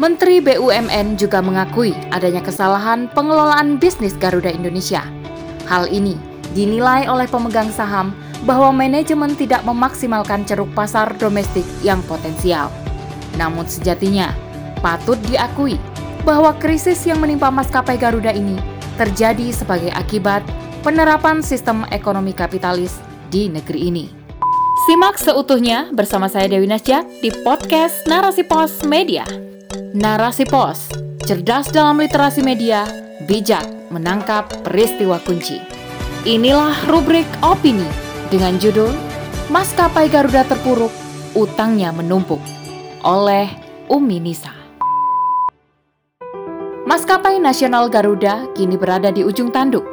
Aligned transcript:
Menteri 0.00 0.40
BUMN 0.40 1.20
juga 1.20 1.44
mengakui 1.44 1.92
adanya 2.16 2.40
kesalahan 2.40 3.12
pengelolaan 3.12 3.76
bisnis 3.76 4.16
Garuda 4.16 4.48
Indonesia. 4.48 5.04
Hal 5.68 5.84
ini 5.92 6.16
dinilai 6.56 7.04
oleh 7.04 7.28
pemegang 7.28 7.68
saham 7.68 8.16
bahwa 8.48 8.72
manajemen 8.72 9.36
tidak 9.36 9.60
memaksimalkan 9.68 10.48
ceruk 10.48 10.72
pasar 10.72 11.12
domestik 11.20 11.64
yang 11.84 12.00
potensial. 12.08 12.72
Namun 13.36 13.68
sejatinya, 13.68 14.32
patut 14.80 15.20
diakui 15.28 15.76
bahwa 16.24 16.56
krisis 16.56 17.04
yang 17.04 17.20
menimpa 17.20 17.52
maskapai 17.52 18.00
Garuda 18.00 18.32
ini 18.32 18.56
terjadi 18.96 19.52
sebagai 19.52 19.92
akibat 19.92 20.40
penerapan 20.80 21.44
sistem 21.44 21.84
ekonomi 21.92 22.32
kapitalis 22.32 22.96
di 23.28 23.52
negeri 23.52 23.92
ini. 23.92 24.06
Simak 24.88 25.20
seutuhnya 25.20 25.92
bersama 25.92 26.32
saya 26.32 26.48
Dewi 26.48 26.64
Nasjak 26.64 27.04
di 27.20 27.28
podcast 27.44 28.08
Narasi 28.08 28.42
Pos 28.42 28.82
Media. 28.88 29.51
Narasi 29.92 30.48
Pos, 30.48 30.88
cerdas 31.28 31.68
dalam 31.68 32.00
literasi 32.00 32.40
media, 32.40 32.88
bijak 33.28 33.92
menangkap 33.92 34.48
peristiwa 34.64 35.20
kunci. 35.20 35.60
Inilah 36.24 36.88
rubrik 36.88 37.28
opini 37.44 37.84
dengan 38.32 38.56
judul 38.56 38.88
Maskapai 39.52 40.08
Garuda 40.08 40.48
Terpuruk, 40.48 40.88
Utangnya 41.36 41.92
Menumpuk 41.92 42.40
oleh 43.04 43.52
Umi 43.92 44.16
Nisa. 44.16 44.56
Maskapai 46.88 47.36
Nasional 47.36 47.92
Garuda 47.92 48.48
kini 48.56 48.80
berada 48.80 49.12
di 49.12 49.20
ujung 49.20 49.52
tanduk. 49.52 49.84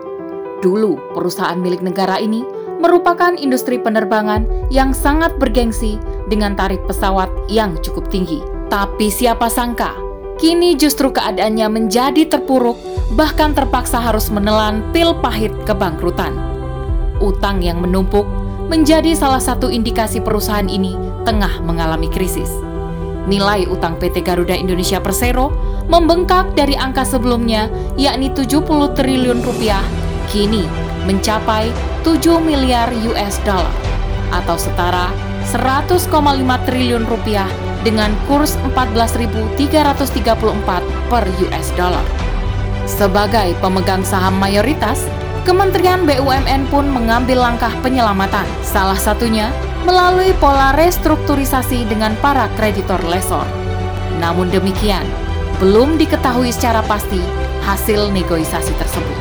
Dulu, 0.64 1.12
perusahaan 1.12 1.60
milik 1.60 1.84
negara 1.84 2.24
ini 2.24 2.40
merupakan 2.80 3.36
industri 3.36 3.76
penerbangan 3.76 4.48
yang 4.72 4.96
sangat 4.96 5.36
bergengsi 5.36 6.00
dengan 6.32 6.56
tarif 6.56 6.80
pesawat 6.88 7.28
yang 7.52 7.76
cukup 7.84 8.08
tinggi. 8.08 8.59
Tapi 8.70 9.10
siapa 9.10 9.50
sangka, 9.50 9.98
kini 10.38 10.78
justru 10.78 11.10
keadaannya 11.10 11.74
menjadi 11.74 12.30
terpuruk, 12.30 12.78
bahkan 13.18 13.58
terpaksa 13.58 13.98
harus 13.98 14.30
menelan 14.30 14.86
pil 14.94 15.18
pahit 15.18 15.50
kebangkrutan. 15.66 16.38
Utang 17.18 17.66
yang 17.66 17.82
menumpuk 17.82 18.30
menjadi 18.70 19.18
salah 19.18 19.42
satu 19.42 19.74
indikasi 19.74 20.22
perusahaan 20.22 20.70
ini 20.70 20.94
tengah 21.26 21.66
mengalami 21.66 22.14
krisis. 22.14 22.54
Nilai 23.26 23.66
utang 23.66 23.98
PT 23.98 24.22
Garuda 24.22 24.54
Indonesia 24.54 25.02
Persero 25.02 25.50
membengkak 25.90 26.54
dari 26.54 26.78
angka 26.78 27.02
sebelumnya 27.02 27.74
yakni 27.98 28.30
70 28.30 28.94
triliun 28.94 29.42
rupiah, 29.42 29.82
kini 30.30 30.70
mencapai 31.10 31.74
7 32.06 32.38
miliar 32.38 32.94
US 33.10 33.42
dollar 33.42 33.74
atau 34.30 34.62
setara 34.62 35.10
100,5 35.50 36.06
triliun 36.70 37.10
rupiah 37.10 37.50
dengan 37.86 38.12
kurs 38.28 38.60
14.334 38.76 41.10
per 41.10 41.24
US 41.48 41.68
dollar. 41.80 42.06
Sebagai 42.90 43.54
pemegang 43.62 44.02
saham 44.02 44.42
mayoritas, 44.42 45.06
Kementerian 45.48 46.04
BUMN 46.04 46.68
pun 46.68 46.84
mengambil 46.92 47.42
langkah 47.42 47.72
penyelamatan, 47.80 48.44
salah 48.62 49.00
satunya 49.00 49.50
melalui 49.88 50.36
pola 50.38 50.76
restrukturisasi 50.76 51.88
dengan 51.88 52.14
para 52.20 52.52
kreditor 52.60 53.00
lesor. 53.08 53.48
Namun 54.20 54.52
demikian, 54.52 55.08
belum 55.58 55.96
diketahui 55.96 56.52
secara 56.52 56.84
pasti 56.86 57.24
hasil 57.64 58.12
negosiasi 58.12 58.76
tersebut. 58.76 59.18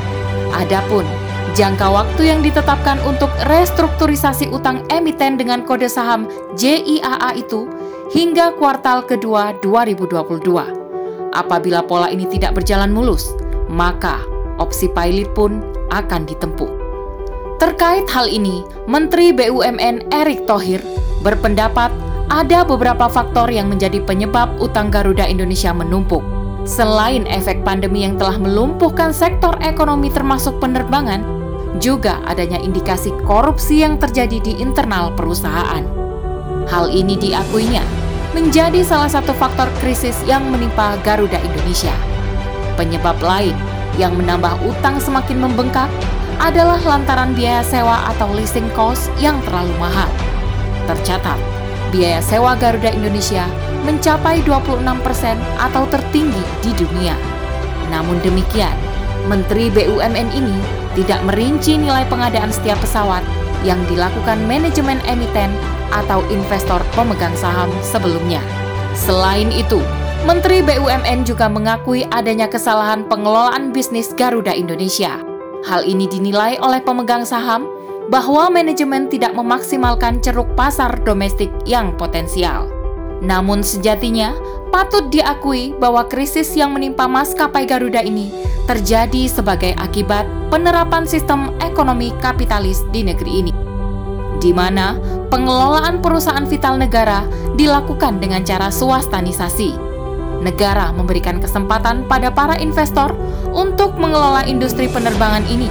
Adapun 0.53 1.07
jangka 1.55 1.89
waktu 1.89 2.23
yang 2.29 2.41
ditetapkan 2.45 3.01
untuk 3.07 3.31
restrukturisasi 3.49 4.51
utang 4.53 4.85
emiten 4.93 5.39
dengan 5.39 5.65
kode 5.65 5.89
saham 5.89 6.29
JIAA 6.59 7.39
itu 7.39 7.71
hingga 8.13 8.57
kuartal 8.57 9.05
kedua 9.05 9.57
2022. 9.61 11.33
Apabila 11.37 11.85
pola 11.85 12.09
ini 12.09 12.25
tidak 12.27 12.57
berjalan 12.57 12.91
mulus, 12.91 13.33
maka 13.69 14.19
opsi 14.59 14.89
pilot 14.91 15.29
pun 15.37 15.61
akan 15.93 16.25
ditempuh. 16.25 16.69
Terkait 17.59 18.07
hal 18.09 18.31
ini, 18.31 18.63
Menteri 18.87 19.35
BUMN 19.35 20.15
Erick 20.15 20.47
Thohir 20.47 20.81
berpendapat 21.27 21.91
ada 22.29 22.63
beberapa 22.63 23.09
faktor 23.09 23.49
yang 23.49 23.73
menjadi 23.73 24.05
penyebab 24.05 24.57
utang 24.61 24.93
Garuda 24.93 25.25
Indonesia 25.27 25.73
menumpuk. 25.73 26.23
Selain 26.69 27.25
efek 27.25 27.65
pandemi 27.65 28.05
yang 28.05 28.21
telah 28.21 28.37
melumpuhkan 28.37 29.11
sektor 29.17 29.57
ekonomi 29.65 30.13
termasuk 30.13 30.61
penerbangan, 30.61 31.38
juga 31.77 32.25
adanya 32.25 32.57
indikasi 32.57 33.13
korupsi 33.29 33.85
yang 33.85 34.01
terjadi 34.01 34.41
di 34.41 34.57
internal 34.57 35.13
perusahaan. 35.13 35.85
Hal 36.69 36.89
ini 36.89 37.21
diakuinya 37.21 37.85
menjadi 38.33 38.81
salah 38.81 39.09
satu 39.09 39.37
faktor 39.37 39.69
krisis 39.81 40.17
yang 40.25 40.49
menimpa 40.49 40.97
Garuda 41.05 41.37
Indonesia. 41.41 41.93
Penyebab 42.81 43.21
lain 43.21 43.57
yang 44.01 44.17
menambah 44.17 44.57
utang 44.65 44.97
semakin 45.01 45.45
membengkak 45.45 45.91
adalah 46.39 46.79
lantaran 46.87 47.35
biaya 47.35 47.67
sewa 47.67 48.09
atau 48.15 48.31
leasing 48.31 48.69
cost 48.73 49.11
yang 49.19 49.37
terlalu 49.43 49.75
mahal. 49.83 50.07
Tercatat, 50.87 51.37
biaya 51.91 52.23
sewa 52.23 52.55
Garuda 52.55 52.95
Indonesia 52.95 53.45
mencapai 53.83 54.45
26% 54.47 55.37
atau 55.59 55.83
tertinggi 55.91 56.43
di 56.63 56.71
dunia. 56.79 57.19
Namun 57.91 58.21
demikian, 58.23 58.77
Menteri 59.29 59.69
BUMN 59.69 60.33
ini 60.33 60.57
tidak 60.97 61.21
merinci 61.29 61.77
nilai 61.77 62.09
pengadaan 62.09 62.49
setiap 62.49 62.81
pesawat 62.81 63.21
yang 63.61 63.77
dilakukan 63.93 64.41
manajemen 64.49 64.97
emiten 65.05 65.53
atau 65.93 66.25
investor 66.33 66.81
pemegang 66.97 67.37
saham 67.37 67.69
sebelumnya. 67.85 68.41
Selain 68.97 69.53
itu, 69.53 69.85
Menteri 70.25 70.65
BUMN 70.65 71.29
juga 71.29 71.45
mengakui 71.47 72.09
adanya 72.09 72.49
kesalahan 72.49 73.05
pengelolaan 73.05 73.69
bisnis 73.69 74.17
Garuda 74.17 74.57
Indonesia. 74.57 75.21
Hal 75.69 75.85
ini 75.85 76.09
dinilai 76.09 76.57
oleh 76.65 76.81
pemegang 76.81 77.29
saham 77.29 77.69
bahwa 78.09 78.49
manajemen 78.49 79.13
tidak 79.13 79.37
memaksimalkan 79.37 80.25
ceruk 80.25 80.49
pasar 80.57 80.97
domestik 81.05 81.53
yang 81.69 81.93
potensial. 82.01 82.78
Namun 83.19 83.67
sejatinya, 83.67 84.35
patut 84.71 85.11
diakui 85.11 85.75
bahwa 85.77 86.07
krisis 86.07 86.55
yang 86.55 86.75
menimpa 86.75 87.11
maskapai 87.11 87.67
Garuda 87.67 88.05
ini 88.05 88.31
terjadi 88.69 89.27
sebagai 89.27 89.75
akibat 89.81 90.29
penerapan 90.53 91.09
sistem 91.09 91.57
ekonomi 91.65 92.13
kapitalis 92.21 92.85
di 92.93 93.03
negeri 93.03 93.33
ini 93.43 93.53
di 94.39 94.55
mana 94.55 94.97
pengelolaan 95.29 95.99
perusahaan 95.99 96.47
vital 96.47 96.79
negara 96.79 97.27
dilakukan 97.59 98.23
dengan 98.23 98.47
cara 98.47 98.71
swastanisasi. 98.71 99.75
Negara 100.39 100.95
memberikan 100.95 101.43
kesempatan 101.43 102.07
pada 102.07 102.31
para 102.31 102.55
investor 102.63 103.11
untuk 103.51 103.99
mengelola 103.99 104.47
industri 104.47 104.87
penerbangan 104.87 105.43
ini, 105.51 105.67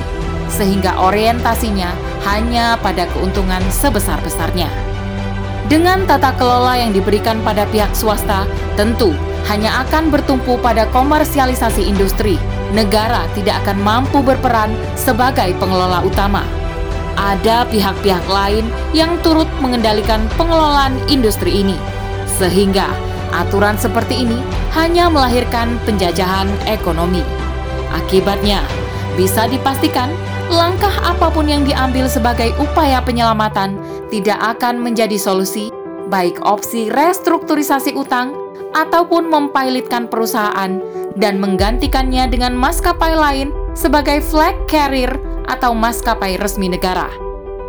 sehingga 0.52 1.00
orientasinya 1.00 1.96
hanya 2.28 2.76
pada 2.84 3.08
keuntungan 3.16 3.64
sebesar-besarnya. 3.72 4.87
Dengan 5.68 6.08
tata 6.08 6.32
kelola 6.40 6.80
yang 6.80 6.96
diberikan 6.96 7.44
pada 7.44 7.68
pihak 7.68 7.92
swasta, 7.92 8.48
tentu 8.80 9.12
hanya 9.52 9.84
akan 9.84 10.08
bertumpu 10.08 10.56
pada 10.60 10.88
komersialisasi 10.96 11.84
industri. 11.84 12.40
Negara 12.72 13.28
tidak 13.36 13.64
akan 13.68 13.80
mampu 13.84 14.20
berperan 14.24 14.72
sebagai 14.96 15.56
pengelola 15.60 16.04
utama 16.04 16.44
ada 17.18 17.66
pihak-pihak 17.68 18.22
lain 18.30 18.70
yang 18.94 19.18
turut 19.26 19.50
mengendalikan 19.60 20.22
pengelolaan 20.38 20.96
industri 21.10 21.66
ini, 21.66 21.76
sehingga 22.38 22.94
aturan 23.34 23.76
seperti 23.76 24.24
ini 24.24 24.40
hanya 24.78 25.10
melahirkan 25.10 25.76
penjajahan 25.84 26.48
ekonomi. 26.70 27.26
Akibatnya, 27.92 28.62
bisa 29.18 29.50
dipastikan 29.50 30.14
langkah 30.48 30.94
apa 31.04 31.28
pun 31.34 31.50
yang 31.50 31.66
diambil 31.66 32.06
sebagai 32.08 32.54
upaya 32.62 33.02
penyelamatan 33.02 33.76
tidak 34.08 34.40
akan 34.58 34.80
menjadi 34.80 35.20
solusi, 35.20 35.72
baik 36.08 36.40
opsi 36.44 36.88
restrukturisasi 36.92 37.94
utang 37.96 38.36
ataupun 38.76 39.28
mempilotkan 39.28 40.08
perusahaan 40.08 40.80
dan 41.18 41.34
menggantikannya 41.42 42.30
dengan 42.30 42.54
maskapai 42.54 43.16
lain 43.18 43.50
sebagai 43.74 44.22
flag 44.22 44.56
carrier 44.70 45.12
atau 45.48 45.72
maskapai 45.72 46.38
resmi 46.38 46.68
negara. 46.72 47.08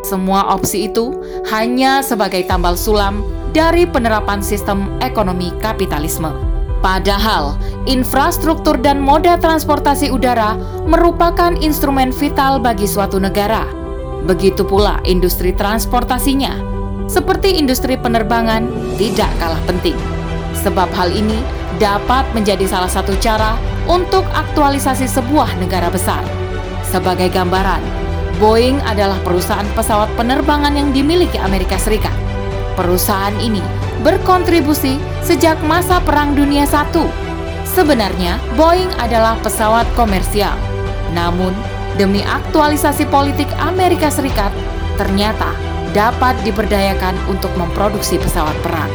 Semua 0.07 0.55
opsi 0.55 0.87
itu 0.87 1.11
hanya 1.51 2.01
sebagai 2.01 2.47
tambal 2.47 2.79
sulam 2.79 3.27
dari 3.51 3.89
penerapan 3.89 4.39
sistem 4.39 4.87
ekonomi 5.03 5.51
kapitalisme. 5.59 6.31
Padahal, 6.79 7.59
infrastruktur 7.91 8.79
dan 8.79 9.03
moda 9.03 9.35
transportasi 9.35 10.15
udara 10.15 10.55
merupakan 10.87 11.59
instrumen 11.59 12.15
vital 12.15 12.63
bagi 12.63 12.87
suatu 12.87 13.19
negara. 13.19 13.67
Begitu 14.27 14.67
pula 14.67 14.99
industri 15.07 15.55
transportasinya, 15.55 16.59
seperti 17.09 17.57
industri 17.57 17.97
penerbangan, 17.97 18.69
tidak 19.01 19.31
kalah 19.41 19.61
penting. 19.65 19.97
Sebab 20.61 20.91
hal 20.93 21.09
ini 21.15 21.41
dapat 21.81 22.29
menjadi 22.37 22.67
salah 22.69 22.91
satu 22.91 23.17
cara 23.23 23.57
untuk 23.89 24.27
aktualisasi 24.35 25.09
sebuah 25.09 25.57
negara 25.63 25.89
besar. 25.89 26.21
Sebagai 26.85 27.33
gambaran, 27.33 27.81
Boeing 28.37 28.79
adalah 28.85 29.17
perusahaan 29.25 29.67
pesawat 29.73 30.13
penerbangan 30.21 30.77
yang 30.77 30.93
dimiliki 30.93 31.41
Amerika 31.41 31.81
Serikat. 31.81 32.15
Perusahaan 32.77 33.35
ini 33.41 33.65
berkontribusi 34.07 35.01
sejak 35.25 35.59
masa 35.67 35.99
Perang 36.05 36.37
Dunia 36.37 36.69
I 36.69 37.05
Sebenarnya, 37.69 38.39
Boeing 38.55 38.89
adalah 39.01 39.35
pesawat 39.43 39.89
komersial. 39.99 40.55
Namun, 41.13 41.57
demi 41.99 42.23
aktualisasi 42.23 43.05
politik 43.11 43.51
Amerika 43.59 44.09
Serikat, 44.09 44.55
ternyata 44.95 45.51
dapat 45.91 46.39
diberdayakan 46.47 47.19
untuk 47.27 47.51
memproduksi 47.59 48.17
pesawat 48.23 48.55
perang. 48.63 48.89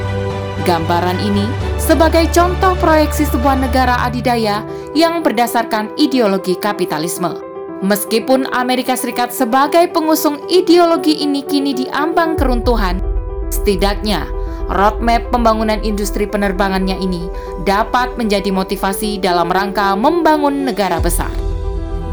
Gambaran 0.63 1.19
ini 1.19 1.43
sebagai 1.75 2.31
contoh 2.31 2.71
proyeksi 2.79 3.27
sebuah 3.27 3.59
negara 3.59 3.99
adidaya 4.07 4.63
yang 4.95 5.19
berdasarkan 5.19 5.91
ideologi 5.99 6.55
kapitalisme. 6.55 7.35
Meskipun 7.83 8.47
Amerika 8.55 8.95
Serikat 8.95 9.35
sebagai 9.35 9.91
pengusung 9.91 10.47
ideologi 10.47 11.19
ini 11.19 11.43
kini 11.43 11.75
diambang 11.75 12.39
keruntuhan, 12.39 13.03
setidaknya 13.51 14.23
roadmap 14.71 15.27
pembangunan 15.35 15.83
industri 15.83 16.23
penerbangannya 16.23 16.95
ini 16.95 17.27
dapat 17.67 18.15
menjadi 18.15 18.55
motivasi 18.55 19.19
dalam 19.19 19.51
rangka 19.51 19.99
membangun 19.99 20.63
negara 20.63 21.03
besar. 21.03 21.52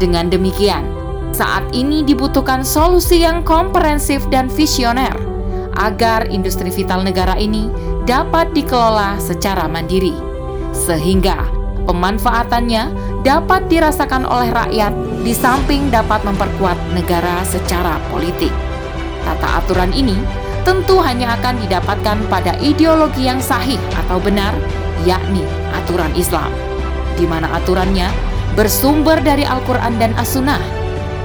Dengan 0.01 0.33
demikian, 0.33 0.81
saat 1.29 1.61
ini 1.77 2.01
dibutuhkan 2.01 2.65
solusi 2.65 3.21
yang 3.21 3.45
komprehensif 3.45 4.25
dan 4.33 4.49
visioner 4.49 5.13
agar 5.77 6.25
industri 6.25 6.73
vital 6.73 7.05
negara 7.05 7.37
ini 7.37 7.69
dapat 8.09 8.49
dikelola 8.57 9.21
secara 9.21 9.69
mandiri, 9.69 10.17
sehingga 10.73 11.37
pemanfaatannya 11.85 12.89
dapat 13.21 13.69
dirasakan 13.69 14.25
oleh 14.25 14.49
rakyat 14.49 14.89
di 15.21 15.37
samping 15.37 15.93
dapat 15.93 16.25
memperkuat 16.25 16.81
negara 16.97 17.45
secara 17.45 18.01
politik. 18.09 18.49
Tata 19.21 19.61
aturan 19.61 19.93
ini 19.93 20.17
tentu 20.65 20.97
hanya 20.97 21.37
akan 21.37 21.61
didapatkan 21.61 22.17
pada 22.25 22.57
ideologi 22.57 23.29
yang 23.29 23.37
sahih 23.37 23.77
atau 23.93 24.17
benar, 24.17 24.57
yakni 25.05 25.45
aturan 25.77 26.09
Islam, 26.17 26.49
di 27.21 27.29
mana 27.29 27.53
aturannya 27.53 28.30
bersumber 28.55 29.19
dari 29.23 29.47
Al-Quran 29.47 29.95
dan 30.01 30.11
As-Sunnah. 30.19 30.59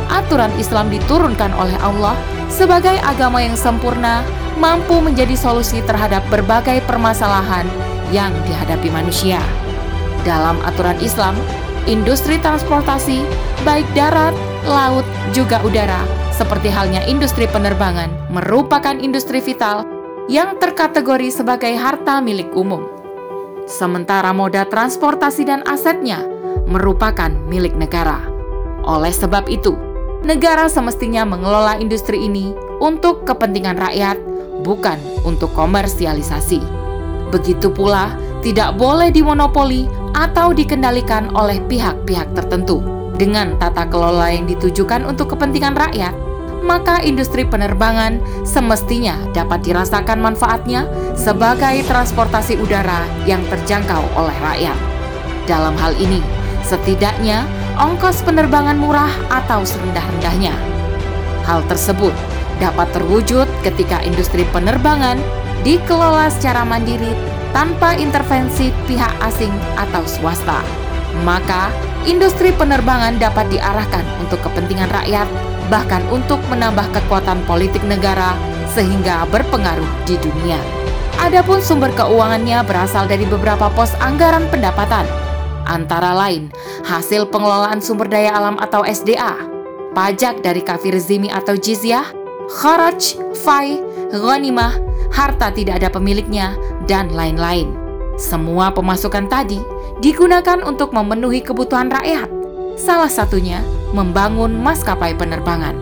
Aturan 0.07 0.55
Islam 0.57 0.87
diturunkan 0.87 1.51
oleh 1.59 1.75
Allah 1.83 2.15
sebagai 2.47 2.95
agama 3.03 3.43
yang 3.43 3.59
sempurna, 3.59 4.23
mampu 4.57 5.03
menjadi 5.03 5.35
solusi 5.35 5.83
terhadap 5.83 6.23
berbagai 6.31 6.81
permasalahan 6.87 7.67
yang 8.15 8.31
dihadapi 8.47 8.89
manusia. 8.89 9.43
Dalam 10.23 10.59
aturan 10.63 10.97
Islam, 11.03 11.35
industri 11.91 12.39
transportasi, 12.39 13.27
baik 13.67 13.87
darat, 13.99 14.35
laut, 14.67 15.07
juga 15.35 15.59
udara, 15.67 16.03
seperti 16.31 16.71
halnya 16.71 17.03
industri 17.07 17.51
penerbangan, 17.51 18.11
merupakan 18.31 18.95
industri 18.95 19.43
vital 19.43 19.87
yang 20.27 20.59
terkategori 20.59 21.31
sebagai 21.31 21.75
harta 21.79 22.19
milik 22.23 22.51
umum. 22.55 22.87
Sementara 23.67 24.31
moda 24.31 24.63
transportasi 24.63 25.43
dan 25.43 25.67
asetnya 25.67 26.36
merupakan 26.67 27.31
milik 27.47 27.75
negara. 27.79 28.23
Oleh 28.87 29.11
sebab 29.11 29.51
itu, 29.51 29.75
negara 30.23 30.71
semestinya 30.71 31.27
mengelola 31.27 31.79
industri 31.79 32.27
ini 32.27 32.55
untuk 32.83 33.27
kepentingan 33.27 33.79
rakyat, 33.79 34.19
bukan 34.63 34.99
untuk 35.27 35.51
komersialisasi. 35.55 36.63
Begitu 37.35 37.71
pula, 37.71 38.15
tidak 38.47 38.79
boleh 38.79 39.11
dimonopoli 39.11 39.91
atau 40.15 40.55
dikendalikan 40.55 41.35
oleh 41.35 41.59
pihak-pihak 41.67 42.31
tertentu. 42.39 42.79
Dengan 43.17 43.57
tata 43.57 43.89
kelola 43.89 44.29
yang 44.29 44.45
ditujukan 44.47 45.03
untuk 45.09 45.35
kepentingan 45.35 45.75
rakyat, 45.75 46.15
maka 46.63 47.01
industri 47.01 47.47
penerbangan 47.47 48.19
semestinya 48.43 49.17
dapat 49.33 49.63
dirasakan 49.65 50.19
manfaatnya 50.21 50.85
sebagai 51.15 51.83
transportasi 51.87 52.59
udara 52.61 53.07
yang 53.25 53.41
terjangkau 53.49 54.03
oleh 54.19 54.37
rakyat. 54.43 54.79
Dalam 55.47 55.79
hal 55.79 55.95
ini, 55.97 56.19
setidaknya 56.67 57.47
ongkos 57.79 58.27
penerbangan 58.27 58.75
murah 58.75 59.11
atau 59.31 59.63
serendah-rendahnya. 59.63 60.53
Hal 61.47 61.63
tersebut 61.71 62.11
dapat 62.59 62.91
terwujud 62.91 63.47
ketika 63.63 64.03
industri 64.03 64.43
penerbangan 64.51 65.23
dikelola 65.63 66.27
secara 66.35 66.67
mandiri 66.67 67.15
tanpa 67.55 67.95
intervensi 67.95 68.75
pihak 68.91 69.15
asing 69.23 69.55
atau 69.79 70.03
swasta. 70.05 70.61
Maka, 71.25 71.73
industri 72.05 72.53
penerbangan 72.53 73.17
dapat 73.17 73.49
diarahkan 73.49 74.05
untuk 74.21 74.43
kepentingan 74.45 74.91
rakyat 74.93 75.25
bahkan 75.67 76.03
untuk 76.15 76.39
menambah 76.47 76.87
kekuatan 76.95 77.43
politik 77.49 77.83
negara 77.83 78.35
sehingga 78.71 79.27
berpengaruh 79.31 79.89
di 80.07 80.15
dunia. 80.21 80.59
Adapun 81.17 81.65
sumber 81.65 81.91
keuangannya 81.97 82.61
berasal 82.69 83.09
dari 83.09 83.25
beberapa 83.25 83.73
pos 83.73 83.97
anggaran 84.05 84.45
pendapatan, 84.53 85.09
antara 85.67 86.15
lain 86.15 86.49
hasil 86.87 87.29
pengelolaan 87.29 87.83
sumber 87.83 88.07
daya 88.07 88.33
alam 88.33 88.57
atau 88.63 88.87
SDA, 88.87 89.37
pajak 89.93 90.41
dari 90.41 90.63
kafir 90.63 90.97
zimi 90.97 91.29
atau 91.29 91.59
jizyah, 91.59 92.07
kharaj, 92.49 93.19
fai, 93.43 93.83
ghanimah, 94.15 94.79
harta 95.11 95.51
tidak 95.51 95.83
ada 95.83 95.89
pemiliknya, 95.91 96.55
dan 96.87 97.11
lain-lain. 97.11 97.75
Semua 98.17 98.73
pemasukan 98.73 99.29
tadi 99.29 99.61
digunakan 100.01 100.65
untuk 100.65 100.93
memenuhi 100.97 101.45
kebutuhan 101.45 101.93
rakyat. 101.93 102.29
Salah 102.77 103.09
satunya 103.09 103.61
membangun 103.93 104.57
maskapai 104.57 105.17
penerbangan. 105.17 105.77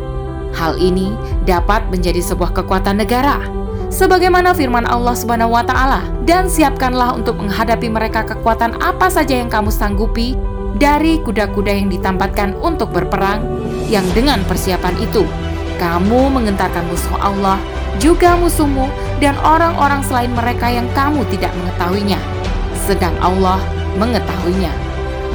Hal 0.55 0.79
ini 0.79 1.11
dapat 1.43 1.91
menjadi 1.91 2.23
sebuah 2.23 2.55
kekuatan 2.55 3.03
negara. 3.03 3.43
Sebagaimana 3.95 4.59
firman 4.59 4.91
Allah 4.91 5.15
Subhanahu 5.15 5.55
wa 5.55 5.63
taala, 5.63 6.03
"Dan 6.27 6.51
siapkanlah 6.51 7.15
untuk 7.15 7.39
menghadapi 7.39 7.87
mereka 7.87 8.27
kekuatan 8.27 8.75
apa 8.83 9.07
saja 9.07 9.39
yang 9.39 9.47
kamu 9.47 9.71
sanggupi 9.71 10.35
dari 10.83 11.23
kuda-kuda 11.23 11.71
yang 11.71 11.87
ditampatkan 11.87 12.59
untuk 12.59 12.91
berperang, 12.91 13.47
yang 13.87 14.03
dengan 14.11 14.43
persiapan 14.51 14.99
itu 14.99 15.23
kamu 15.79 16.27
mengentarkan 16.27 16.83
musuh 16.91 17.15
Allah, 17.23 17.55
juga 18.03 18.35
musuhmu 18.35 18.91
dan 19.23 19.39
orang-orang 19.47 20.03
selain 20.03 20.35
mereka 20.35 20.67
yang 20.67 20.91
kamu 20.99 21.23
tidak 21.31 21.55
mengetahuinya, 21.55 22.19
sedang 22.75 23.15
Allah 23.23 23.63
mengetahuinya. 23.95 24.75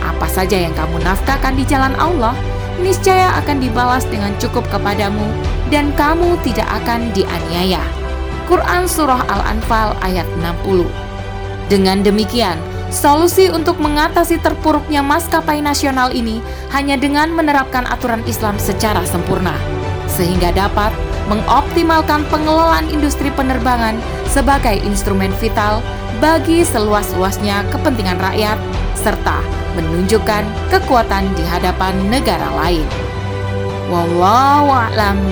Apa 0.03 0.27
saja 0.27 0.59
yang 0.59 0.75
kamu 0.75 1.00
nafkahkan 1.00 1.55
di 1.55 1.63
jalan 1.63 1.95
Allah, 1.95 2.35
niscaya 2.83 3.39
akan 3.39 3.63
dibalas 3.63 4.03
dengan 4.12 4.35
cukup 4.35 4.67
kepadamu 4.67 5.31
dan 5.71 5.95
kamu 5.95 6.35
tidak 6.44 6.67
akan 6.83 7.07
dianiaya. 7.15 7.99
Quran 8.50 8.90
Surah 8.90 9.22
Al-Anfal 9.30 9.94
ayat 10.01 10.25
60 10.42 10.81
Dengan 11.69 12.01
demikian, 12.01 12.57
solusi 12.90 13.46
untuk 13.54 13.78
mengatasi 13.78 14.42
terpuruknya 14.42 15.06
maskapai 15.06 15.62
nasional 15.62 16.10
ini 16.10 16.41
hanya 16.74 16.98
dengan 16.98 17.29
menerapkan 17.29 17.86
aturan 17.86 18.25
Islam 18.25 18.58
secara 18.58 19.06
sempurna, 19.06 19.53
sehingga 20.10 20.50
dapat 20.50 20.89
mengoptimalkan 21.29 22.25
pengelolaan 22.34 22.89
industri 22.89 23.29
penerbangan 23.38 24.01
sebagai 24.25 24.82
instrumen 24.82 25.29
vital 25.38 25.86
bagi 26.18 26.65
seluas-luasnya 26.65 27.70
kepentingan 27.70 28.18
rakyat, 28.18 28.58
serta 28.98 29.46
menunjukkan 29.77 30.41
kekuatan 30.74 31.29
di 31.38 31.46
hadapan 31.46 31.94
negara 32.10 32.50
lain. 32.58 32.89
Wallahu 33.94 34.74
a'lam. 34.74 35.29